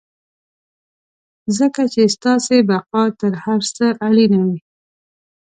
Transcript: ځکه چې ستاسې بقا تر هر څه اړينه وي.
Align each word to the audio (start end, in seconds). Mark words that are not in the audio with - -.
ځکه 1.57 1.81
چې 1.93 2.01
ستاسې 2.15 2.57
بقا 2.69 3.03
تر 3.19 3.33
هر 3.43 3.61
څه 3.75 3.85
اړينه 4.07 4.39
وي. 4.47 4.59